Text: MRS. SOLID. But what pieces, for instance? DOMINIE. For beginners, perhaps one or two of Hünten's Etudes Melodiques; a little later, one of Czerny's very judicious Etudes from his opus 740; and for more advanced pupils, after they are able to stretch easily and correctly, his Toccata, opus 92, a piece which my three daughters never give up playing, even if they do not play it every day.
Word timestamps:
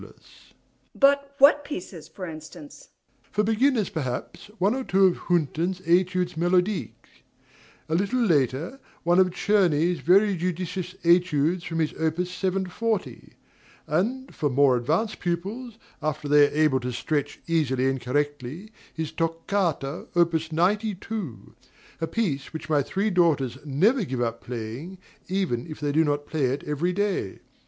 MRS. 0.01 0.03
SOLID. 0.03 0.15
But 0.95 1.35
what 1.37 1.63
pieces, 1.63 2.07
for 2.07 2.25
instance? 2.25 2.87
DOMINIE. 2.87 3.31
For 3.33 3.43
beginners, 3.43 3.89
perhaps 3.91 4.47
one 4.57 4.73
or 4.73 4.83
two 4.83 5.05
of 5.05 5.17
Hünten's 5.27 5.79
Etudes 5.87 6.33
Melodiques; 6.33 7.21
a 7.87 7.93
little 7.93 8.19
later, 8.21 8.79
one 9.03 9.19
of 9.19 9.29
Czerny's 9.29 9.99
very 9.99 10.35
judicious 10.35 10.95
Etudes 11.03 11.63
from 11.65 11.77
his 11.77 11.93
opus 11.99 12.31
740; 12.31 13.33
and 13.85 14.33
for 14.33 14.49
more 14.49 14.75
advanced 14.75 15.19
pupils, 15.19 15.77
after 16.01 16.27
they 16.27 16.47
are 16.47 16.51
able 16.55 16.79
to 16.79 16.91
stretch 16.91 17.39
easily 17.45 17.87
and 17.87 18.01
correctly, 18.01 18.71
his 18.91 19.11
Toccata, 19.11 20.07
opus 20.15 20.51
92, 20.51 21.53
a 22.01 22.07
piece 22.07 22.51
which 22.53 22.71
my 22.71 22.81
three 22.81 23.11
daughters 23.11 23.59
never 23.63 24.03
give 24.03 24.19
up 24.21 24.41
playing, 24.41 24.97
even 25.27 25.67
if 25.67 25.79
they 25.79 25.91
do 25.91 26.03
not 26.03 26.25
play 26.25 26.45
it 26.45 26.63
every 26.63 26.91
day. 26.91 27.37